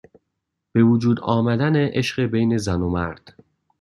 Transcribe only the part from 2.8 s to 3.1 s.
و